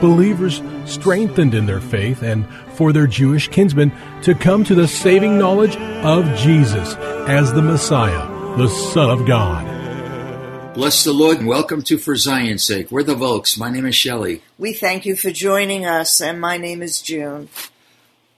Believers 0.00 0.62
strengthened 0.86 1.54
in 1.54 1.66
their 1.66 1.80
faith 1.80 2.22
and 2.22 2.46
for 2.74 2.92
their 2.92 3.06
Jewish 3.06 3.48
kinsmen 3.48 3.92
to 4.22 4.34
come 4.34 4.64
to 4.64 4.74
the 4.74 4.88
saving 4.88 5.38
knowledge 5.38 5.76
of 5.76 6.24
Jesus 6.36 6.94
as 7.28 7.52
the 7.52 7.62
Messiah, 7.62 8.26
the 8.56 8.68
Son 8.68 9.10
of 9.10 9.26
God. 9.26 10.74
Bless 10.74 11.04
the 11.04 11.12
Lord 11.12 11.38
and 11.38 11.46
welcome 11.46 11.82
to 11.82 11.98
For 11.98 12.16
Zion's 12.16 12.64
Sake. 12.64 12.90
We're 12.90 13.02
the 13.02 13.14
Volks. 13.14 13.58
My 13.58 13.70
name 13.70 13.84
is 13.84 13.94
Shelley. 13.94 14.42
We 14.56 14.72
thank 14.72 15.04
you 15.04 15.16
for 15.16 15.30
joining 15.30 15.84
us, 15.84 16.20
and 16.20 16.40
my 16.40 16.56
name 16.56 16.80
is 16.80 17.02
June. 17.02 17.48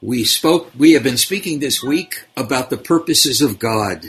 We 0.00 0.24
spoke, 0.24 0.72
we 0.76 0.92
have 0.92 1.04
been 1.04 1.16
speaking 1.16 1.60
this 1.60 1.80
week 1.80 2.24
about 2.36 2.70
the 2.70 2.76
purposes 2.76 3.40
of 3.40 3.60
God. 3.60 4.06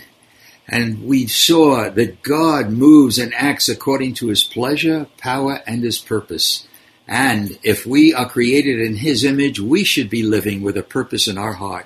And 0.68 1.06
we 1.06 1.28
saw 1.28 1.90
that 1.90 2.24
God 2.24 2.72
moves 2.72 3.20
and 3.20 3.34
acts 3.36 3.70
according 3.70 4.16
to 4.16 4.30
his 4.30 4.44
pleasure, 4.44 5.06
power, 5.18 5.62
and 5.68 5.84
his 5.84 6.00
purpose. 6.00 6.68
And 7.08 7.60
if 7.64 7.86
we 7.86 8.14
are 8.14 8.30
created 8.30 8.80
in 8.80 8.98
his 8.98 9.24
image, 9.24 9.60
we 9.60 9.84
should 9.84 10.10
be 10.10 10.24
living 10.24 10.62
with 10.62 10.78
a 10.78 10.84
purpose 10.84 11.28
in 11.28 11.38
our 11.38 11.54
heart. 11.54 11.86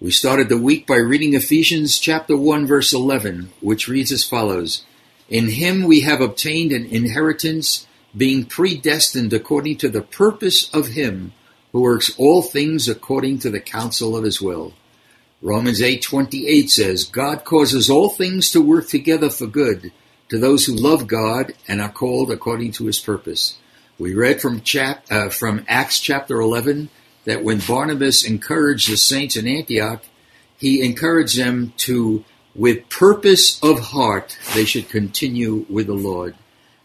We 0.00 0.10
started 0.10 0.48
the 0.48 0.58
week 0.58 0.86
by 0.86 0.96
reading 0.96 1.34
Ephesians 1.34 1.98
chapter 1.98 2.36
1 2.36 2.66
verse 2.66 2.92
11, 2.92 3.52
which 3.60 3.88
reads 3.88 4.12
as 4.12 4.24
follows. 4.24 4.84
In 5.28 5.50
him 5.50 5.84
we 5.84 6.00
have 6.00 6.20
obtained 6.20 6.72
an 6.72 6.86
inheritance, 6.86 7.86
being 8.16 8.44
predestined 8.44 9.32
according 9.32 9.76
to 9.78 9.88
the 9.88 10.02
purpose 10.02 10.72
of 10.74 10.88
him 10.88 11.32
who 11.72 11.82
works 11.82 12.10
all 12.18 12.42
things 12.42 12.88
according 12.88 13.38
to 13.38 13.50
the 13.50 13.60
counsel 13.60 14.16
of 14.16 14.24
his 14.24 14.40
will. 14.40 14.72
Romans 15.42 15.80
8:28 15.80 16.68
says, 16.68 17.04
God 17.04 17.44
causes 17.44 17.88
all 17.88 18.10
things 18.10 18.50
to 18.50 18.60
work 18.60 18.88
together 18.88 19.30
for 19.30 19.46
good 19.46 19.92
to 20.28 20.38
those 20.38 20.66
who 20.66 20.74
love 20.74 21.06
God 21.06 21.54
and 21.66 21.80
are 21.80 21.92
called 21.92 22.30
according 22.30 22.72
to 22.72 22.86
his 22.86 22.98
purpose. 22.98 23.56
We 24.00 24.14
read 24.14 24.40
from 24.40 24.62
chap, 24.62 25.04
uh, 25.10 25.28
from 25.28 25.66
Acts 25.68 26.00
chapter 26.00 26.40
11 26.40 26.88
that 27.26 27.44
when 27.44 27.58
Barnabas 27.58 28.24
encouraged 28.24 28.90
the 28.90 28.96
saints 28.96 29.36
in 29.36 29.46
Antioch, 29.46 30.02
he 30.56 30.82
encouraged 30.82 31.38
them 31.38 31.74
to, 31.76 32.24
with 32.54 32.88
purpose 32.88 33.62
of 33.62 33.78
heart, 33.78 34.38
they 34.54 34.64
should 34.64 34.88
continue 34.88 35.66
with 35.68 35.86
the 35.86 35.92
Lord. 35.92 36.34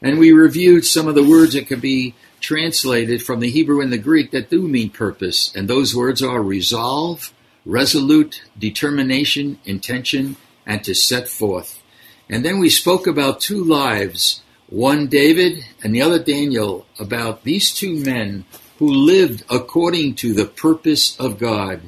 And 0.01 0.19
we 0.19 0.33
reviewed 0.33 0.83
some 0.83 1.07
of 1.07 1.15
the 1.15 1.23
words 1.23 1.53
that 1.53 1.67
can 1.67 1.79
be 1.79 2.15
translated 2.41 3.23
from 3.23 3.39
the 3.39 3.49
Hebrew 3.49 3.79
and 3.79 3.93
the 3.93 3.97
Greek 3.97 4.31
that 4.31 4.49
do 4.49 4.67
mean 4.67 4.89
purpose. 4.89 5.55
And 5.55 5.69
those 5.69 5.95
words 5.95 6.21
are 6.21 6.43
resolve, 6.43 7.33
resolute, 7.65 8.43
determination, 8.59 9.57
intention, 9.63 10.35
and 10.65 10.83
to 10.83 10.93
set 10.93 11.29
forth. 11.29 11.81
And 12.29 12.43
then 12.43 12.59
we 12.59 12.69
spoke 12.69 13.07
about 13.07 13.39
two 13.39 13.63
lives 13.63 14.41
one 14.67 15.07
David 15.07 15.63
and 15.83 15.93
the 15.93 16.01
other 16.01 16.19
Daniel, 16.19 16.85
about 16.99 17.43
these 17.43 17.71
two 17.71 17.95
men 17.95 18.45
who 18.79 18.87
lived 18.87 19.43
according 19.49 20.15
to 20.15 20.33
the 20.33 20.45
purpose 20.45 21.15
of 21.17 21.39
God. 21.39 21.81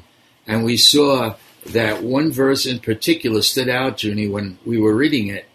And 0.46 0.64
we 0.64 0.76
saw 0.76 1.34
that 1.66 2.02
one 2.02 2.30
verse 2.32 2.64
in 2.66 2.78
particular 2.78 3.42
stood 3.42 3.68
out, 3.68 4.02
Junie, 4.02 4.28
when 4.28 4.58
we 4.64 4.78
were 4.78 4.94
reading 4.94 5.28
it. 5.28 5.46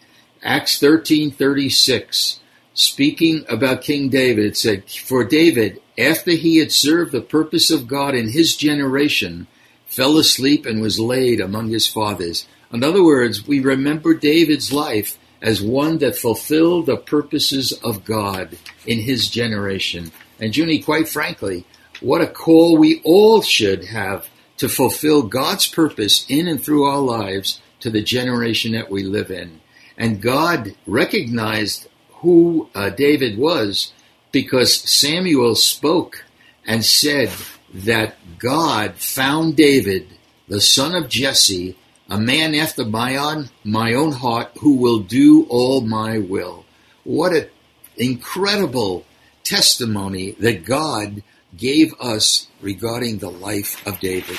Acts 0.44 0.78
13:36, 0.80 2.40
speaking 2.74 3.46
about 3.48 3.82
King 3.82 4.10
David, 4.10 4.46
it 4.46 4.58
said, 4.58 4.84
"For 4.90 5.24
David, 5.24 5.80
after 5.98 6.32
he 6.32 6.58
had 6.58 6.72
served 6.72 7.12
the 7.12 7.22
purpose 7.22 7.72
of 7.72 7.88
God 7.88 8.14
in 8.14 8.32
his 8.32 8.56
generation, 8.56 9.48
fell 9.88 10.18
asleep 10.18 10.66
and 10.66 10.82
was 10.82 11.00
laid 11.00 11.40
among 11.40 11.70
his 11.70 11.88
fathers." 11.88 12.46
In 12.72 12.84
other 12.84 13.04
words, 13.04 13.48
we 13.48 13.60
remember 13.60 14.14
David's 14.14 14.74
life 14.74 15.18
as 15.44 15.62
one 15.62 15.98
that 16.00 16.16
fulfilled 16.16 16.86
the 16.86 16.98
purposes 16.98 17.74
of 17.84 18.06
God 18.06 18.58
in 18.88 19.00
his 19.00 19.30
generation. 19.30 20.12
And 20.40 20.56
Junie, 20.56 20.82
quite 20.82 21.10
frankly, 21.10 21.66
what 22.00 22.22
a 22.22 22.28
call 22.28 22.78
we 22.78 23.02
all 23.04 23.42
should 23.42 23.84
have 23.86 24.28
to 24.58 24.70
fulfill 24.70 25.24
God's 25.24 25.68
purpose 25.68 26.26
in 26.30 26.48
and 26.48 26.64
through 26.64 26.86
our 26.86 27.00
lives 27.00 27.62
to 27.82 27.90
the 27.90 28.02
generation 28.02 28.72
that 28.72 28.90
we 28.90 29.04
live 29.04 29.30
in. 29.30 29.60
And 29.98 30.22
God 30.22 30.76
recognized 30.88 31.90
who 32.22 32.70
uh, 32.74 32.90
David 32.90 33.38
was 33.38 33.92
because 34.32 34.90
Samuel 34.90 35.56
spoke 35.56 36.24
and 36.66 36.86
said 36.86 37.30
that 37.74 38.16
God 38.40 38.96
found 38.96 39.58
David, 39.58 40.08
the 40.48 40.62
son 40.62 40.96
of 40.96 41.10
Jesse, 41.10 41.78
a 42.14 42.20
man 42.20 42.54
after 42.54 42.86
my 42.86 43.16
own, 43.16 43.50
my 43.64 43.96
own 43.96 44.12
heart 44.12 44.52
who 44.60 44.76
will 44.76 45.00
do 45.00 45.48
all 45.50 45.82
my 45.82 46.20
will. 46.20 46.64
What 47.04 47.34
an 47.34 47.50
incredible 47.98 49.04
testimony 49.44 50.34
that 50.34 50.64
God 50.64 51.24
gave 51.58 51.92
us 52.00 52.50
regarding 52.62 53.18
the 53.18 53.32
life 53.32 53.86
of 53.88 54.00
David. 54.00 54.38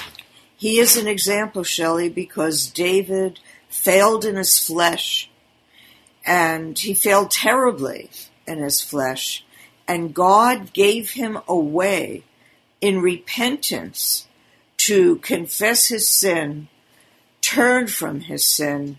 He 0.57 0.79
is 0.79 0.97
an 0.97 1.09
example, 1.09 1.65
Shelley, 1.65 2.09
because 2.09 2.69
David 2.69 3.41
failed 3.69 4.25
in 4.25 4.37
his 4.37 4.61
flesh, 4.61 5.29
and 6.25 6.79
he 6.79 6.95
failed 6.95 7.33
terribly 7.33 8.09
in 8.47 8.59
his 8.59 8.83
flesh, 8.83 9.45
and 9.89 10.15
God 10.15 10.73
gave 10.73 11.11
him 11.11 11.41
a 11.49 11.57
way 11.57 12.23
in 12.81 13.01
repentance 13.01 14.29
to 14.77 15.17
confess 15.17 15.89
his 15.89 16.09
sin 16.09 16.69
turned 17.45 17.91
from 17.91 18.21
his 18.21 18.47
sin. 18.47 18.99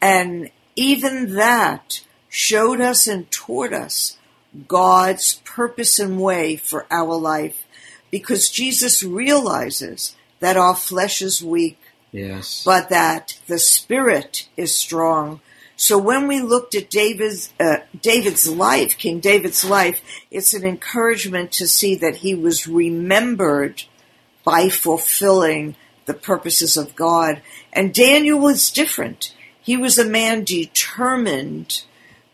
And 0.00 0.50
even 0.76 1.34
that 1.34 2.00
showed 2.28 2.80
us 2.80 3.06
and 3.06 3.30
taught 3.30 3.72
us 3.72 4.16
God's 4.68 5.40
purpose 5.44 5.98
and 5.98 6.20
way 6.20 6.56
for 6.56 6.86
our 6.90 7.16
life 7.16 7.66
because 8.10 8.50
Jesus 8.50 9.02
realizes 9.02 10.14
that 10.40 10.56
our 10.56 10.76
flesh 10.76 11.22
is 11.22 11.42
weak. 11.42 11.78
Yes. 12.12 12.62
But 12.64 12.90
that 12.90 13.38
the 13.46 13.58
spirit 13.58 14.48
is 14.56 14.74
strong. 14.74 15.40
So 15.76 15.96
when 15.96 16.28
we 16.28 16.40
looked 16.40 16.74
at 16.74 16.90
David's 16.90 17.52
uh, 17.58 17.78
David's 18.00 18.48
life, 18.48 18.98
King 18.98 19.18
David's 19.18 19.64
life, 19.64 20.02
it's 20.30 20.52
an 20.52 20.66
encouragement 20.66 21.52
to 21.52 21.66
see 21.66 21.94
that 21.96 22.16
he 22.16 22.34
was 22.34 22.68
remembered 22.68 23.84
by 24.44 24.68
fulfilling 24.68 25.74
the 26.06 26.14
purposes 26.14 26.76
of 26.76 26.96
God. 26.96 27.42
And 27.72 27.94
Daniel 27.94 28.38
was 28.38 28.70
different. 28.70 29.34
He 29.60 29.76
was 29.76 29.98
a 29.98 30.08
man 30.08 30.44
determined 30.44 31.84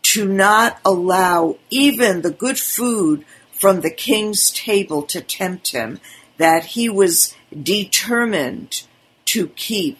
to 0.02 0.26
not 0.26 0.80
allow 0.84 1.56
even 1.70 2.22
the 2.22 2.30
good 2.30 2.58
food 2.58 3.24
from 3.52 3.80
the 3.80 3.90
king's 3.90 4.50
table 4.50 5.02
to 5.02 5.20
tempt 5.20 5.72
him, 5.72 6.00
that 6.38 6.64
he 6.66 6.88
was 6.88 7.34
determined 7.60 8.84
to 9.24 9.48
keep 9.48 9.98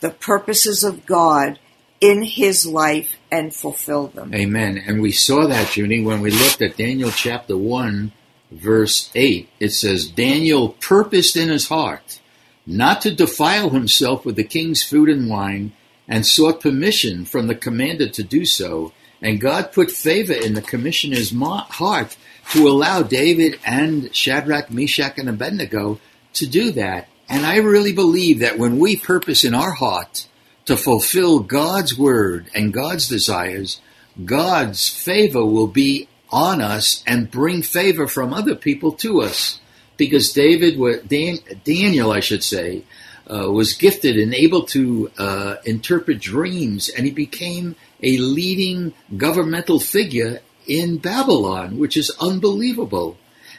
the 0.00 0.10
purposes 0.10 0.84
of 0.84 1.06
God 1.06 1.58
in 2.00 2.22
his 2.22 2.66
life 2.66 3.16
and 3.32 3.54
fulfill 3.54 4.08
them. 4.08 4.34
Amen. 4.34 4.76
And 4.86 5.00
we 5.00 5.10
saw 5.10 5.46
that, 5.46 5.76
Junie, 5.76 6.04
when 6.04 6.20
we 6.20 6.30
looked 6.30 6.60
at 6.60 6.76
Daniel 6.76 7.10
chapter 7.10 7.56
1, 7.56 8.12
verse 8.50 9.10
8. 9.14 9.48
It 9.60 9.70
says, 9.70 10.06
Daniel 10.06 10.70
purposed 10.80 11.36
in 11.36 11.48
his 11.48 11.68
heart 11.68 12.20
not 12.66 13.00
to 13.02 13.14
defile 13.14 13.70
himself 13.70 14.24
with 14.24 14.36
the 14.36 14.44
king's 14.44 14.82
food 14.82 15.08
and 15.08 15.28
wine, 15.28 15.72
and 16.08 16.26
sought 16.26 16.60
permission 16.60 17.24
from 17.24 17.46
the 17.46 17.54
commander 17.54 18.08
to 18.08 18.22
do 18.22 18.44
so. 18.44 18.92
And 19.22 19.40
God 19.40 19.72
put 19.72 19.90
favor 19.90 20.32
in 20.32 20.54
the 20.54 20.62
commissioner's 20.62 21.32
heart 21.32 22.16
to 22.52 22.68
allow 22.68 23.02
David 23.02 23.58
and 23.64 24.14
Shadrach, 24.14 24.70
Meshach, 24.70 25.18
and 25.18 25.28
Abednego 25.28 25.98
to 26.34 26.46
do 26.46 26.70
that. 26.72 27.08
And 27.28 27.44
I 27.44 27.56
really 27.56 27.92
believe 27.92 28.38
that 28.40 28.58
when 28.58 28.78
we 28.78 28.96
purpose 28.96 29.44
in 29.44 29.54
our 29.54 29.72
heart 29.72 30.28
to 30.66 30.76
fulfill 30.76 31.40
God's 31.40 31.96
word 31.98 32.48
and 32.54 32.72
God's 32.72 33.08
desires, 33.08 33.80
God's 34.24 34.88
favor 34.88 35.44
will 35.44 35.66
be 35.66 36.08
on 36.30 36.60
us 36.60 37.02
and 37.06 37.30
bring 37.30 37.62
favor 37.62 38.06
from 38.06 38.32
other 38.32 38.54
people 38.54 38.92
to 38.92 39.22
us. 39.22 39.60
Because 39.96 40.32
David, 40.32 40.78
Dan, 41.08 41.38
Daniel, 41.64 42.12
I 42.12 42.20
should 42.20 42.44
say, 42.44 42.82
uh, 43.28 43.50
was 43.50 43.72
gifted 43.72 44.16
and 44.16 44.34
able 44.34 44.62
to 44.62 45.10
uh, 45.18 45.56
interpret 45.64 46.20
dreams, 46.20 46.88
and 46.88 47.04
he 47.04 47.12
became 47.12 47.74
a 48.02 48.18
leading 48.18 48.92
governmental 49.16 49.80
figure 49.80 50.40
in 50.66 50.98
Babylon, 50.98 51.78
which 51.78 51.96
is 51.96 52.10
unbelievable. 52.20 53.16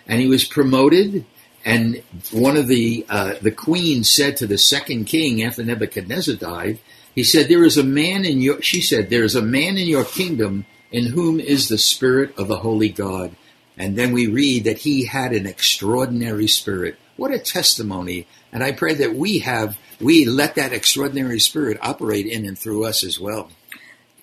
And 0.07 0.21
he 0.21 0.27
was 0.27 0.45
promoted. 0.45 1.25
And 1.65 2.01
one 2.31 2.55
of 2.55 2.67
the 2.67 3.05
uh, 3.09 3.33
the 3.41 3.51
queens 3.51 4.09
said 4.09 4.37
to 4.37 4.47
the 4.47 4.57
second 4.57 5.05
king 5.05 5.43
after 5.43 5.63
Nebuchadnezzar 5.63 6.35
died, 6.35 6.79
he 7.13 7.23
said, 7.23 7.49
"There 7.49 7.65
is 7.65 7.77
a 7.77 7.83
man 7.83 8.23
in 8.23 8.39
your." 8.39 8.61
She 8.61 8.79
said, 8.79 9.09
"There 9.09 9.25
is 9.25 9.35
a 9.35 9.41
man 9.41 9.77
in 9.77 9.87
your 9.87 10.05
kingdom 10.05 10.65
in 10.91 11.07
whom 11.07 11.41
is 11.41 11.67
the 11.67 11.77
spirit 11.77 12.37
of 12.37 12.47
the 12.47 12.59
holy 12.59 12.89
God." 12.89 13.35
And 13.77 13.95
then 13.95 14.11
we 14.11 14.27
read 14.27 14.63
that 14.63 14.79
he 14.79 15.05
had 15.05 15.33
an 15.33 15.45
extraordinary 15.45 16.47
spirit. 16.47 16.97
What 17.15 17.31
a 17.31 17.39
testimony! 17.39 18.27
And 18.51 18.63
I 18.63 18.71
pray 18.71 18.95
that 18.95 19.15
we 19.15 19.39
have 19.39 19.77
we 19.99 20.25
let 20.25 20.55
that 20.55 20.73
extraordinary 20.73 21.39
spirit 21.39 21.77
operate 21.81 22.25
in 22.25 22.45
and 22.45 22.57
through 22.57 22.85
us 22.85 23.03
as 23.03 23.19
well. 23.19 23.49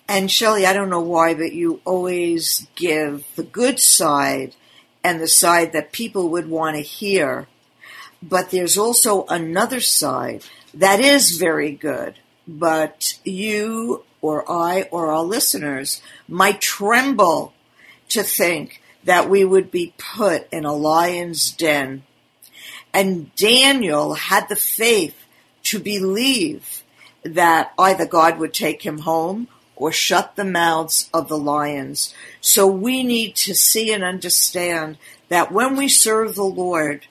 And 0.07 0.31
Shelley, 0.31 0.65
I 0.65 0.73
don't 0.73 0.89
know 0.89 1.01
why, 1.01 1.33
but 1.33 1.53
you 1.53 1.81
always 1.83 2.67
give 2.75 3.25
the 3.35 3.43
good 3.43 3.79
side 3.79 4.55
and 5.03 5.19
the 5.19 5.27
side 5.27 5.73
that 5.73 5.91
people 5.91 6.29
would 6.29 6.47
want 6.47 6.75
to 6.75 6.81
hear. 6.81 7.47
But 8.21 8.51
there's 8.51 8.77
also 8.77 9.25
another 9.25 9.79
side 9.79 10.43
that 10.73 10.99
is 10.99 11.37
very 11.37 11.71
good, 11.71 12.15
but 12.47 13.17
you 13.23 14.03
or 14.21 14.49
I 14.49 14.83
or 14.91 15.11
our 15.11 15.23
listeners 15.23 16.01
might 16.27 16.61
tremble 16.61 17.53
to 18.09 18.23
think 18.23 18.81
that 19.05 19.29
we 19.29 19.45
would 19.45 19.71
be 19.71 19.93
put 19.97 20.47
in 20.51 20.65
a 20.65 20.73
lion's 20.73 21.51
den. 21.51 22.03
And 22.93 23.33
Daniel 23.35 24.15
had 24.15 24.49
the 24.49 24.55
faith 24.55 25.15
to 25.63 25.79
believe 25.79 26.83
that 27.23 27.73
either 27.77 28.05
God 28.05 28.37
would 28.39 28.53
take 28.53 28.83
him 28.83 28.99
home 28.99 29.47
or 29.75 29.91
shut 29.91 30.35
the 30.35 30.45
mouths 30.45 31.09
of 31.13 31.27
the 31.27 31.37
lions. 31.37 32.13
So 32.39 32.67
we 32.67 33.03
need 33.03 33.35
to 33.37 33.53
see 33.53 33.91
and 33.91 34.03
understand 34.03 34.97
that 35.29 35.51
when 35.51 35.75
we 35.75 35.87
serve 35.87 36.35
the 36.35 36.43
Lord, 36.43 37.07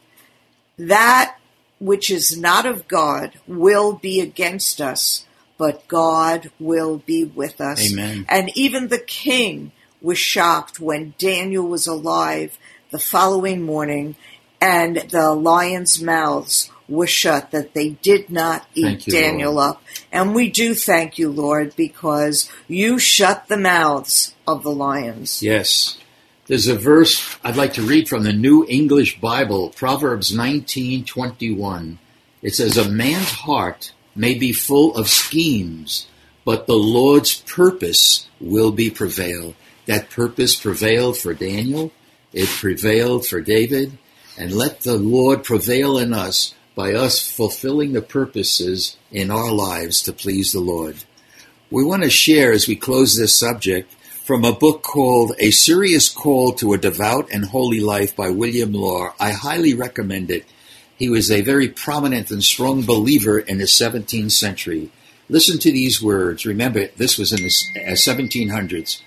that 0.78 1.36
which 1.78 2.10
is 2.10 2.38
not 2.38 2.64
of 2.64 2.88
God 2.88 3.32
will 3.46 3.92
be 3.92 4.20
against 4.20 4.80
us, 4.80 5.26
but 5.58 5.86
God 5.88 6.50
will 6.58 6.98
be 6.98 7.24
with 7.24 7.60
us. 7.60 7.92
Amen. 7.92 8.24
And 8.28 8.50
even 8.56 8.88
the 8.88 8.98
king 8.98 9.72
was 10.04 10.18
shocked 10.18 10.78
when 10.78 11.14
Daniel 11.18 11.66
was 11.66 11.86
alive 11.86 12.58
the 12.90 12.98
following 12.98 13.62
morning 13.62 14.14
and 14.60 14.96
the 15.10 15.34
lions' 15.34 16.00
mouths 16.00 16.70
were 16.88 17.06
shut, 17.06 17.50
that 17.50 17.72
they 17.72 17.90
did 17.90 18.28
not 18.28 18.66
eat 18.74 19.06
you, 19.06 19.12
Daniel 19.12 19.54
Lord. 19.54 19.70
up. 19.70 19.82
And 20.12 20.34
we 20.34 20.50
do 20.50 20.74
thank 20.74 21.18
you, 21.18 21.30
Lord, 21.30 21.74
because 21.74 22.50
you 22.68 22.98
shut 22.98 23.48
the 23.48 23.56
mouths 23.56 24.34
of 24.46 24.62
the 24.62 24.70
lions. 24.70 25.42
Yes. 25.42 25.98
There's 26.46 26.68
a 26.68 26.76
verse 26.76 27.38
I'd 27.42 27.56
like 27.56 27.72
to 27.74 27.82
read 27.82 28.06
from 28.06 28.24
the 28.24 28.32
New 28.32 28.66
English 28.68 29.18
Bible, 29.18 29.70
Proverbs 29.70 30.30
19:21. 30.30 31.98
It 32.42 32.54
says 32.54 32.76
a 32.76 32.86
man's 32.86 33.30
heart 33.30 33.92
may 34.14 34.34
be 34.34 34.52
full 34.52 34.94
of 34.94 35.08
schemes, 35.08 36.06
but 36.44 36.66
the 36.66 36.74
Lord's 36.74 37.40
purpose 37.40 38.28
will 38.38 38.70
be 38.70 38.90
prevail. 38.90 39.54
That 39.86 40.10
purpose 40.10 40.54
prevailed 40.54 41.18
for 41.18 41.34
Daniel, 41.34 41.92
it 42.32 42.48
prevailed 42.48 43.26
for 43.26 43.40
David, 43.40 43.98
and 44.38 44.52
let 44.52 44.80
the 44.80 44.96
Lord 44.96 45.44
prevail 45.44 45.98
in 45.98 46.12
us 46.12 46.54
by 46.74 46.92
us 46.92 47.20
fulfilling 47.30 47.92
the 47.92 48.02
purposes 48.02 48.96
in 49.12 49.30
our 49.30 49.52
lives 49.52 50.02
to 50.02 50.12
please 50.12 50.52
the 50.52 50.60
Lord. 50.60 51.04
We 51.70 51.84
want 51.84 52.02
to 52.02 52.10
share 52.10 52.52
as 52.52 52.66
we 52.66 52.76
close 52.76 53.16
this 53.16 53.38
subject 53.38 53.92
from 54.24 54.44
a 54.44 54.52
book 54.52 54.82
called 54.82 55.32
A 55.38 55.50
Serious 55.50 56.08
Call 56.08 56.52
to 56.54 56.72
a 56.72 56.78
Devout 56.78 57.30
and 57.30 57.44
Holy 57.44 57.80
Life 57.80 58.16
by 58.16 58.30
William 58.30 58.72
Law. 58.72 59.14
I 59.20 59.32
highly 59.32 59.74
recommend 59.74 60.30
it. 60.30 60.46
He 60.96 61.08
was 61.10 61.30
a 61.30 61.42
very 61.42 61.68
prominent 61.68 62.30
and 62.30 62.42
strong 62.42 62.82
believer 62.82 63.38
in 63.38 63.58
the 63.58 63.64
17th 63.64 64.32
century. 64.32 64.90
Listen 65.28 65.58
to 65.58 65.70
these 65.70 66.02
words. 66.02 66.46
Remember, 66.46 66.86
this 66.96 67.18
was 67.18 67.32
in 67.32 67.42
the 67.42 67.50
1700s. 67.94 69.00
Uh, 69.00 69.04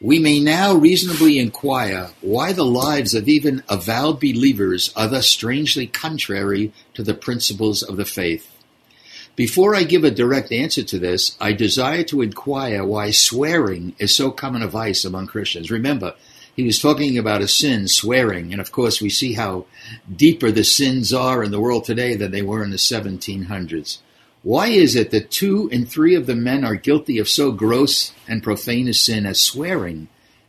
We 0.00 0.18
may 0.18 0.40
now 0.40 0.74
reasonably 0.74 1.38
inquire 1.38 2.10
why 2.20 2.52
the 2.52 2.66
lives 2.66 3.14
of 3.14 3.30
even 3.30 3.62
avowed 3.66 4.20
believers 4.20 4.92
are 4.94 5.08
thus 5.08 5.26
strangely 5.26 5.86
contrary 5.86 6.72
to 6.92 7.02
the 7.02 7.14
principles 7.14 7.82
of 7.82 7.96
the 7.96 8.04
faith. 8.04 8.52
Before 9.36 9.74
I 9.74 9.84
give 9.84 10.04
a 10.04 10.10
direct 10.10 10.52
answer 10.52 10.82
to 10.82 10.98
this, 10.98 11.34
I 11.40 11.52
desire 11.52 12.02
to 12.04 12.20
inquire 12.20 12.84
why 12.84 13.10
swearing 13.10 13.94
is 13.98 14.14
so 14.14 14.30
common 14.30 14.60
a 14.62 14.68
vice 14.68 15.02
among 15.06 15.28
Christians. 15.28 15.70
Remember, 15.70 16.14
he 16.54 16.64
was 16.64 16.78
talking 16.78 17.16
about 17.16 17.40
a 17.40 17.48
sin, 17.48 17.88
swearing, 17.88 18.52
and 18.52 18.60
of 18.60 18.72
course 18.72 19.00
we 19.00 19.08
see 19.08 19.32
how 19.32 19.64
deeper 20.14 20.50
the 20.50 20.64
sins 20.64 21.14
are 21.14 21.42
in 21.42 21.50
the 21.50 21.60
world 21.60 21.84
today 21.84 22.16
than 22.16 22.32
they 22.32 22.42
were 22.42 22.62
in 22.62 22.70
the 22.70 22.76
1700s. 22.76 23.98
Why 24.46 24.68
is 24.68 24.94
it 24.94 25.10
that 25.10 25.32
two 25.32 25.68
and 25.72 25.88
three 25.88 26.14
of 26.14 26.26
the 26.26 26.36
men 26.36 26.64
are 26.64 26.76
guilty 26.76 27.18
of 27.18 27.28
so 27.28 27.50
gross 27.50 28.12
and 28.28 28.44
profane 28.44 28.86
a 28.86 28.94
sin 28.94 29.26
as 29.26 29.40
swearing? 29.40 30.06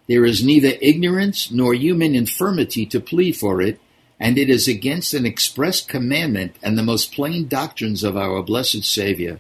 There 0.07 0.23
is 0.23 0.44
neither 0.44 0.73
ignorance 0.79 1.49
nor 1.49 1.73
human 1.73 2.13
infirmity 2.13 2.85
to 2.85 2.99
plead 2.99 3.38
for 3.38 3.59
it, 3.59 3.79
and 4.19 4.38
it 4.38 4.51
is 4.51 4.67
against 4.67 5.15
an 5.15 5.25
express 5.25 5.81
commandment 5.81 6.57
and 6.61 6.77
the 6.77 6.83
most 6.83 7.11
plain 7.11 7.47
doctrines 7.47 8.03
of 8.03 8.15
our 8.15 8.44
blessed 8.44 8.83
Saviour. 8.83 9.39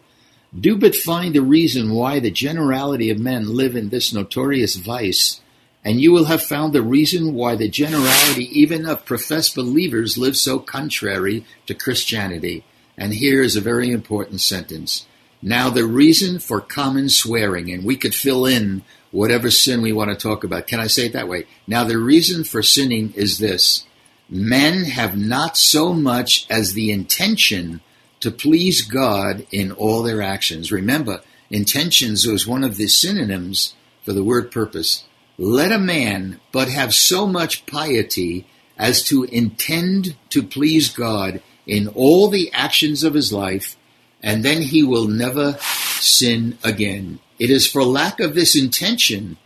Do 0.59 0.75
but 0.75 0.95
find 0.95 1.35
the 1.35 1.43
reason 1.43 1.91
why 1.91 2.19
the 2.19 2.31
generality 2.31 3.11
of 3.11 3.19
men 3.19 3.53
live 3.55 3.75
in 3.75 3.89
this 3.89 4.11
notorious 4.11 4.75
vice, 4.75 5.39
and 5.85 6.01
you 6.01 6.11
will 6.11 6.25
have 6.25 6.41
found 6.41 6.73
the 6.73 6.81
reason 6.81 7.35
why 7.35 7.55
the 7.55 7.69
generality 7.69 8.49
even 8.59 8.87
of 8.87 9.05
professed 9.05 9.53
believers 9.53 10.17
live 10.17 10.35
so 10.35 10.57
contrary 10.57 11.45
to 11.67 11.75
Christianity. 11.75 12.63
And 12.97 13.13
here 13.13 13.41
is 13.41 13.55
a 13.55 13.61
very 13.61 13.91
important 13.91 14.41
sentence. 14.41 15.05
Now, 15.41 15.69
the 15.69 15.85
reason 15.85 16.39
for 16.39 16.59
common 16.59 17.09
swearing, 17.09 17.71
and 17.71 17.83
we 17.85 17.95
could 17.95 18.15
fill 18.15 18.45
in 18.45 18.81
whatever 19.11 19.51
sin 19.51 19.81
we 19.81 19.93
want 19.93 20.09
to 20.09 20.15
talk 20.15 20.43
about. 20.43 20.67
Can 20.67 20.79
I 20.79 20.87
say 20.87 21.05
it 21.05 21.13
that 21.13 21.27
way? 21.27 21.45
Now, 21.67 21.83
the 21.83 21.97
reason 21.97 22.43
for 22.43 22.63
sinning 22.63 23.13
is 23.15 23.37
this 23.37 23.85
men 24.29 24.85
have 24.85 25.17
not 25.17 25.55
so 25.55 25.93
much 25.93 26.45
as 26.49 26.73
the 26.73 26.91
intention 26.91 27.81
to 28.19 28.31
please 28.31 28.81
God 28.81 29.45
in 29.51 29.71
all 29.71 30.03
their 30.03 30.21
actions. 30.21 30.71
Remember, 30.71 31.21
intentions 31.49 32.25
was 32.25 32.47
one 32.47 32.63
of 32.63 32.77
the 32.77 32.87
synonyms 32.87 33.75
for 34.03 34.11
the 34.13 34.23
word 34.23 34.51
purpose. 34.51 35.05
Let 35.37 35.71
a 35.71 35.79
man 35.79 36.39
but 36.51 36.67
have 36.67 36.93
so 36.93 37.27
much 37.27 37.65
piety 37.67 38.47
as 38.77 39.03
to 39.03 39.23
intend 39.25 40.15
to 40.29 40.43
please 40.43 40.89
God 40.89 41.41
in 41.67 41.87
all 41.89 42.29
the 42.29 42.51
actions 42.53 43.03
of 43.03 43.13
his 43.13 43.31
life, 43.31 43.75
and 44.23 44.43
then 44.43 44.61
he 44.63 44.81
will 44.81 45.07
never 45.07 45.57
sin 45.99 46.57
again. 46.63 47.19
It 47.37 47.51
is 47.51 47.69
for 47.69 47.83
lack 47.83 48.19
of 48.19 48.33
this 48.33 48.55
intention 48.55 49.37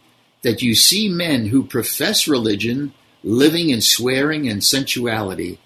that 0.43 0.61
you 0.61 0.75
see 0.75 1.09
men 1.09 1.47
who 1.47 1.63
profess 1.63 2.27
religion 2.27 2.93
living 3.23 3.69
in 3.69 3.81
swearing 3.81 4.47
and 4.47 4.63
sensuality, 4.63 5.59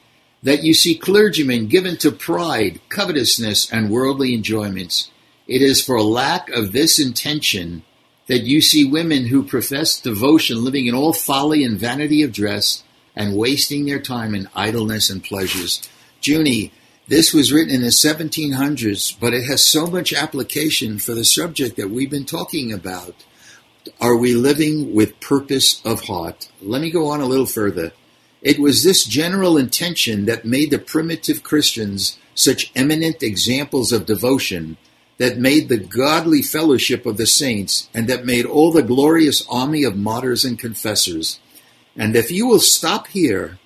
that 0.44 0.64
you 0.64 0.74
see 0.74 0.96
clergymen 0.96 1.68
given 1.68 1.98
to 1.98 2.12
pride, 2.12 2.80
covetousness, 2.90 3.72
and 3.72 3.90
worldly 3.90 4.34
enjoyments. 4.34 5.10
It 5.48 5.62
is 5.62 5.84
for 5.84 6.02
lack 6.02 6.50
of 6.50 6.72
this 6.72 7.00
intention 7.00 7.84
that 8.28 8.44
you 8.44 8.60
see 8.62 8.84
women 8.84 9.28
who 9.28 9.44
profess 9.44 10.00
devotion 10.00 10.64
living 10.64 10.88
in 10.88 10.96
all 10.96 11.14
folly 11.14 11.64
and 11.64 11.80
vanity 11.80 12.24
of 12.24 12.32
dress 12.32 12.84
and 13.16 13.38
wasting 13.38 13.86
their 13.86 14.00
time 14.00 14.34
in 14.36 14.50
idleness 14.56 15.10
and 15.10 15.24
pleasures. 15.24 15.88
Junie, 16.28 16.72
this 17.08 17.34
was 17.34 17.54
written 17.54 17.74
in 17.74 17.82
the 17.82 17.88
1700s, 17.88 19.16
but 19.20 19.34
it 19.34 19.46
has 19.46 19.66
so 19.66 19.88
much 19.88 20.14
application 20.14 20.98
for 20.98 21.14
the 21.14 21.26
subject 21.26 21.78
that 21.78 21.90
we've 21.90 22.10
been 22.10 22.26
talking 22.26 22.74
about. 22.74 23.24
Are 24.02 24.18
we 24.18 24.34
living 24.34 24.96
with 24.96 25.20
purpose 25.20 25.82
of 25.86 26.06
heart? 26.06 26.50
Let 26.62 26.82
me 26.82 26.90
go 26.90 27.08
on 27.08 27.22
a 27.22 27.28
little 27.28 27.46
further. 27.46 27.92
It 28.42 28.60
was 28.60 28.84
this 28.84 29.06
general 29.06 29.58
intention 29.58 30.26
that 30.26 30.46
made 30.46 30.72
the 30.72 30.80
primitive 30.80 31.44
Christians 31.44 32.18
such 32.34 32.72
eminent 32.76 33.24
examples 33.24 33.92
of 33.92 34.06
devotion, 34.06 34.78
that 35.18 35.38
made 35.38 35.70
the 35.70 35.78
godly 35.78 36.42
fellowship 36.42 37.06
of 37.06 37.18
the 37.18 37.26
saints, 37.26 37.90
and 37.94 38.08
that 38.10 38.26
made 38.26 38.46
all 38.46 38.72
the 38.72 38.84
glorious 38.84 39.46
army 39.50 39.84
of 39.84 39.96
martyrs 39.96 40.44
and 40.44 40.60
confessors. 40.60 41.40
And 41.96 42.16
if 42.16 42.30
you 42.30 42.48
will 42.48 42.60
stop 42.60 43.08
here 43.08 43.58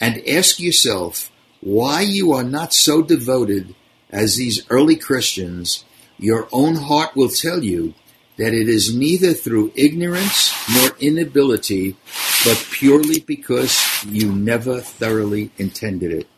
and 0.00 0.26
ask 0.26 0.58
yourself, 0.58 1.30
why 1.60 2.02
you 2.02 2.32
are 2.32 2.44
not 2.44 2.72
so 2.72 3.02
devoted 3.02 3.74
as 4.10 4.36
these 4.36 4.64
early 4.70 4.96
Christians, 4.96 5.84
your 6.18 6.48
own 6.52 6.76
heart 6.76 7.14
will 7.14 7.28
tell 7.28 7.62
you 7.62 7.94
that 8.36 8.54
it 8.54 8.68
is 8.68 8.94
neither 8.94 9.32
through 9.32 9.72
ignorance 9.74 10.54
nor 10.72 10.90
inability, 11.00 11.96
but 12.44 12.66
purely 12.70 13.20
because 13.20 14.04
you 14.08 14.32
never 14.32 14.80
thoroughly 14.80 15.50
intended 15.58 16.12
it. 16.12 16.28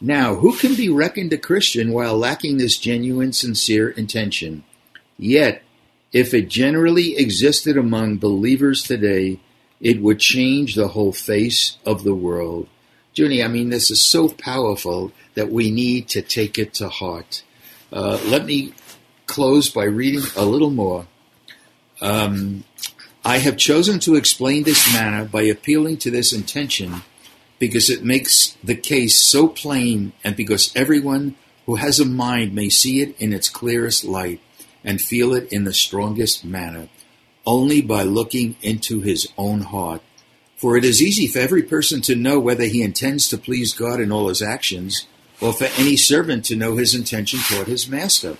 Now, 0.00 0.34
who 0.34 0.56
can 0.56 0.74
be 0.74 0.88
reckoned 0.88 1.32
a 1.32 1.38
Christian 1.38 1.92
while 1.92 2.18
lacking 2.18 2.58
this 2.58 2.76
genuine, 2.76 3.32
sincere 3.32 3.90
intention? 3.90 4.64
Yet, 5.16 5.62
if 6.12 6.34
it 6.34 6.48
generally 6.48 7.16
existed 7.16 7.76
among 7.76 8.18
believers 8.18 8.82
today, 8.82 9.40
it 9.80 10.02
would 10.02 10.18
change 10.18 10.74
the 10.74 10.88
whole 10.88 11.12
face 11.12 11.78
of 11.86 12.04
the 12.04 12.14
world. 12.14 12.68
Junie, 13.16 13.42
I 13.42 13.48
mean, 13.48 13.70
this 13.70 13.90
is 13.90 14.02
so 14.02 14.28
powerful 14.28 15.10
that 15.34 15.50
we 15.50 15.70
need 15.70 16.08
to 16.10 16.20
take 16.20 16.58
it 16.58 16.74
to 16.74 16.90
heart. 16.90 17.42
Uh, 17.90 18.20
let 18.26 18.44
me 18.44 18.74
close 19.26 19.70
by 19.70 19.84
reading 19.84 20.24
a 20.36 20.44
little 20.44 20.70
more. 20.70 21.06
Um, 22.02 22.64
I 23.24 23.38
have 23.38 23.56
chosen 23.56 24.00
to 24.00 24.16
explain 24.16 24.64
this 24.64 24.92
manner 24.92 25.24
by 25.24 25.42
appealing 25.42 25.96
to 25.98 26.10
this 26.10 26.32
intention 26.32 27.02
because 27.58 27.88
it 27.88 28.04
makes 28.04 28.56
the 28.62 28.76
case 28.76 29.18
so 29.18 29.48
plain 29.48 30.12
and 30.22 30.36
because 30.36 30.70
everyone 30.76 31.36
who 31.64 31.76
has 31.76 31.98
a 31.98 32.04
mind 32.04 32.54
may 32.54 32.68
see 32.68 33.00
it 33.00 33.18
in 33.18 33.32
its 33.32 33.48
clearest 33.48 34.04
light 34.04 34.40
and 34.84 35.00
feel 35.00 35.34
it 35.34 35.50
in 35.50 35.64
the 35.64 35.72
strongest 35.72 36.44
manner, 36.44 36.88
only 37.46 37.80
by 37.80 38.02
looking 38.02 38.56
into 38.60 39.00
his 39.00 39.26
own 39.38 39.62
heart. 39.62 40.02
For 40.56 40.76
it 40.78 40.84
is 40.84 41.02
easy 41.02 41.26
for 41.26 41.38
every 41.38 41.62
person 41.62 42.00
to 42.02 42.16
know 42.16 42.40
whether 42.40 42.64
he 42.64 42.82
intends 42.82 43.28
to 43.28 43.38
please 43.38 43.74
God 43.74 44.00
in 44.00 44.10
all 44.10 44.28
his 44.28 44.40
actions, 44.40 45.06
or 45.38 45.52
for 45.52 45.68
any 45.76 45.96
servant 45.96 46.46
to 46.46 46.56
know 46.56 46.76
his 46.76 46.94
intention 46.94 47.40
toward 47.40 47.66
his 47.66 47.86
master. 47.88 48.38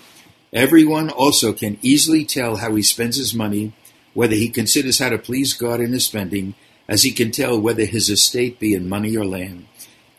Everyone 0.51 1.11
also 1.11 1.53
can 1.53 1.79
easily 1.83 2.25
tell 2.25 2.57
how 2.57 2.75
he 2.75 2.83
spends 2.83 3.19
his 3.19 3.35
money, 3.35 3.75
whether 4.15 4.35
he 4.35 4.49
considers 4.49 4.99
how 4.99 5.11
to 5.11 5.19
please 5.19 5.53
God 5.53 5.79
in 5.79 5.93
his 5.93 6.07
spending, 6.07 6.55
as 6.89 7.03
he 7.03 7.13
can 7.13 7.31
tell 7.31 7.61
whether 7.61 7.85
his 7.85 8.09
estate 8.09 8.59
be 8.59 8.73
in 8.73 8.89
money 8.89 9.15
or 9.15 9.27
land. 9.27 9.67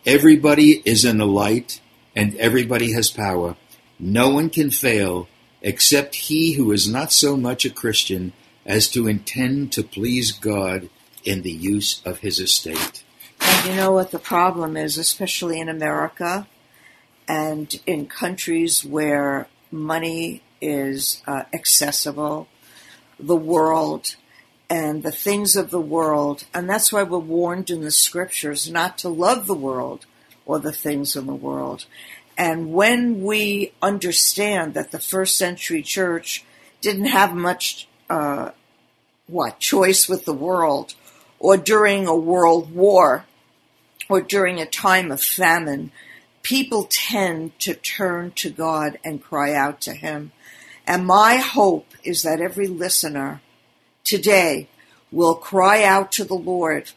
Everybody 0.05 0.83
is 0.85 1.03
in 1.03 1.17
the 1.17 1.25
light, 1.25 1.81
and 2.15 2.35
everybody 2.35 2.93
has 2.93 3.09
power. 3.09 3.55
No 3.99 4.29
one 4.29 4.51
can 4.51 4.69
fail 4.69 5.27
except 5.63 6.13
he 6.13 6.53
who 6.53 6.71
is 6.71 6.87
not 6.87 7.11
so 7.11 7.35
much 7.35 7.65
a 7.65 7.71
Christian 7.71 8.33
as 8.67 8.87
to 8.89 9.07
intend 9.07 9.71
to 9.71 9.81
please 9.81 10.31
God 10.31 10.89
in 11.27 11.41
the 11.41 11.51
use 11.51 12.01
of 12.05 12.19
his 12.19 12.39
estate. 12.39 13.03
And 13.41 13.65
you 13.69 13.75
know 13.75 13.91
what 13.91 14.11
the 14.11 14.19
problem 14.19 14.77
is, 14.77 14.97
especially 14.97 15.59
in 15.59 15.67
America 15.67 16.47
and 17.27 17.79
in 17.85 18.07
countries 18.07 18.85
where 18.85 19.47
money 19.69 20.41
is 20.61 21.21
uh, 21.27 21.43
accessible, 21.53 22.47
the 23.19 23.35
world 23.35 24.15
and 24.69 25.03
the 25.03 25.11
things 25.11 25.57
of 25.57 25.69
the 25.69 25.81
world. 25.81 26.45
And 26.53 26.69
that's 26.69 26.93
why 26.93 27.03
we're 27.03 27.19
warned 27.19 27.69
in 27.69 27.81
the 27.81 27.91
scriptures 27.91 28.71
not 28.71 28.97
to 28.99 29.09
love 29.09 29.47
the 29.47 29.53
world 29.53 30.05
or 30.45 30.59
the 30.59 30.71
things 30.71 31.15
in 31.15 31.25
the 31.25 31.35
world. 31.35 31.85
And 32.37 32.71
when 32.71 33.21
we 33.21 33.73
understand 33.81 34.75
that 34.75 34.91
the 34.91 34.99
first 34.99 35.35
century 35.35 35.81
church 35.81 36.45
didn't 36.79 37.05
have 37.05 37.33
much, 37.33 37.87
uh, 38.09 38.51
what, 39.27 39.59
choice 39.59 40.07
with 40.07 40.23
the 40.23 40.33
world, 40.33 40.95
or 41.39 41.57
during 41.57 42.07
a 42.07 42.15
world 42.15 42.73
war, 42.73 43.25
or 44.09 44.21
during 44.21 44.59
a 44.59 44.65
time 44.65 45.11
of 45.11 45.21
famine, 45.21 45.91
people 46.43 46.87
tend 46.89 47.57
to 47.59 47.73
turn 47.73 48.31
to 48.31 48.49
God 48.49 48.97
and 49.03 49.23
cry 49.23 49.53
out 49.53 49.81
to 49.81 49.93
Him. 49.93 50.31
And 50.85 51.05
my 51.05 51.35
hope 51.35 51.93
is 52.03 52.23
that 52.23 52.39
every 52.39 52.67
listener 52.67 53.41
today 54.03 54.69
will 55.11 55.35
cry 55.35 55.83
out 55.83 56.11
to 56.13 56.23
the 56.23 56.35
Lord 56.35 56.91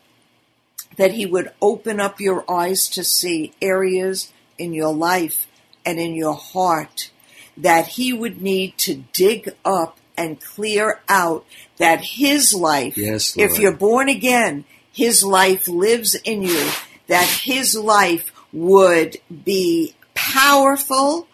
that 0.96 1.12
He 1.12 1.26
would 1.26 1.50
open 1.60 2.00
up 2.00 2.20
your 2.20 2.44
eyes 2.50 2.88
to 2.90 3.04
see 3.04 3.52
areas 3.60 4.32
in 4.58 4.72
your 4.72 4.94
life 4.94 5.46
and 5.84 5.98
in 5.98 6.14
your 6.14 6.34
heart 6.34 7.10
that 7.56 7.88
He 7.88 8.12
would 8.12 8.40
need 8.40 8.78
to 8.78 9.04
dig 9.12 9.54
up 9.64 9.98
and 10.20 10.38
clear 10.38 11.00
out 11.08 11.46
that 11.78 12.02
His 12.02 12.52
life, 12.52 12.96
Yes, 12.96 13.34
if 13.38 13.58
you're 13.58 13.72
born 13.72 14.10
again, 14.10 14.64
His 14.92 15.24
life 15.24 15.66
lives 15.66 16.14
in 16.14 16.42
you, 16.42 16.70
that 17.06 17.26
His 17.26 17.74
life 17.74 18.30
would 18.52 19.16
be 19.44 19.94
powerful 20.14 21.26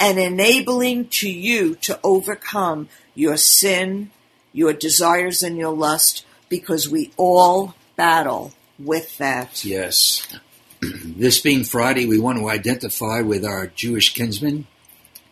and 0.00 0.18
enabling 0.18 1.06
to 1.06 1.30
you 1.30 1.76
to 1.76 2.00
overcome 2.02 2.88
your 3.14 3.36
sin, 3.36 4.10
your 4.52 4.72
desires, 4.72 5.44
and 5.44 5.56
your 5.56 5.72
lust, 5.72 6.26
because 6.48 6.88
we 6.88 7.12
all 7.16 7.76
battle 7.94 8.52
with 8.76 9.16
that. 9.18 9.64
Yes. 9.64 10.26
this 10.80 11.38
being 11.38 11.62
Friday, 11.62 12.06
we 12.06 12.18
want 12.18 12.38
to 12.38 12.48
identify 12.48 13.20
with 13.20 13.44
our 13.44 13.68
Jewish 13.68 14.12
kinsmen 14.12 14.66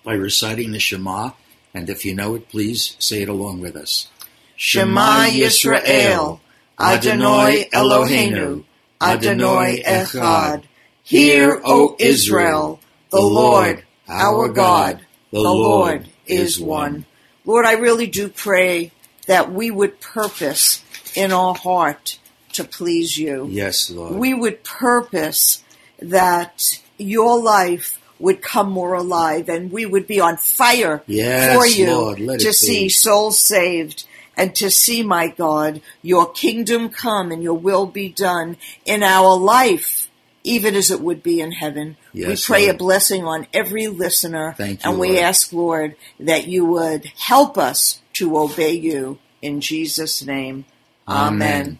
by 0.05 0.12
reciting 0.12 0.71
the 0.71 0.79
Shema. 0.79 1.33
And 1.73 1.89
if 1.89 2.05
you 2.05 2.15
know 2.15 2.35
it, 2.35 2.49
please 2.49 2.97
say 2.99 3.23
it 3.23 3.29
along 3.29 3.61
with 3.61 3.77
us. 3.77 4.09
Shema 4.57 5.27
Yisrael, 5.27 6.41
Adonai 6.79 7.69
Eloheinu, 7.73 8.65
Adonai 9.00 9.83
Echad. 9.83 10.65
Hear, 11.03 11.61
O 11.65 11.97
Israel, 11.99 12.81
the 13.11 13.21
Lord, 13.21 13.85
our 14.09 14.49
God, 14.49 15.05
the 15.33 15.41
Lord 15.41 16.09
is 16.27 16.61
one. 16.61 17.05
Lord, 17.45 17.67
I 17.67 17.73
really 17.73 18.07
do 18.07 18.29
pray 18.29 18.93
that 19.27 19.53
we 19.53 19.71
would 19.71 20.00
purpose 20.00 20.85
in 21.15 21.33
our 21.33 21.55
heart 21.55 22.19
to 22.53 22.65
please 22.65 23.17
you. 23.17 23.47
Yes, 23.49 23.91
Lord. 23.91 24.17
We 24.17 24.35
would 24.35 24.65
purpose 24.65 25.62
that 26.00 26.81
your 26.99 27.41
life 27.41 28.00
would 28.21 28.43
come 28.43 28.71
more 28.71 28.95
alive 28.95 29.49
and 29.49 29.73
we 29.73 29.85
would 29.87 30.07
be 30.07 30.21
on 30.21 30.37
fire 30.37 31.03
Yes, 31.07 31.57
for 31.57 31.67
you 31.67 31.87
Lord, 31.91 32.21
let 32.21 32.35
it 32.37 32.39
to 32.41 32.49
be. 32.49 32.53
see 32.53 32.89
souls 32.89 33.39
saved 33.39 34.07
and 34.37 34.55
to 34.57 34.71
see, 34.71 35.03
my 35.03 35.29
God, 35.29 35.81
your 36.03 36.31
kingdom 36.31 36.89
come 36.91 37.31
and 37.33 37.43
your 37.43 37.55
will 37.59 37.87
be 37.87 38.09
done 38.09 38.57
in 38.87 39.03
our 39.03 39.37
life, 39.37 40.09
even 40.45 40.75
as 40.75 40.91
it 40.91 41.00
would 41.00 41.23
be 41.23 41.41
in 41.41 41.53
heaven. 41.53 41.97
we 42.15 42.37
pray 42.37 42.65
Lord. 42.67 42.75
a 42.75 42.79
blessing 42.79 43.25
on 43.25 43.47
every 43.53 43.87
listener. 43.89 44.55
Thank 44.57 44.85
you, 44.85 44.91
And 44.91 44.99
we 45.00 45.09
Lord. 45.09 45.19
ask, 45.21 45.53
Lord, 45.53 45.97
that 46.19 46.47
you 46.47 46.65
would 46.65 47.07
help 47.19 47.59
us 47.59 48.00
to 48.15 48.39
obey 48.39 48.73
you 48.73 49.19
in 49.43 49.61
Jesus' 49.61 50.23
name. 50.25 50.65
Amen. 51.09 51.79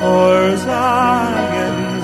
For 0.00 0.56
Zion's 0.56 2.03